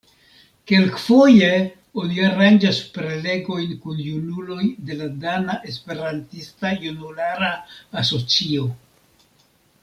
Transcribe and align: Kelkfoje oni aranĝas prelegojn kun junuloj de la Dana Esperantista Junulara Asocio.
Kelkfoje 0.69 1.49
oni 2.03 2.17
aranĝas 2.29 2.79
prelegojn 2.95 3.75
kun 3.83 3.99
junuloj 4.05 4.65
de 4.89 4.97
la 5.03 5.11
Dana 5.27 5.59
Esperantista 5.73 6.73
Junulara 6.87 7.53
Asocio. 8.03 8.67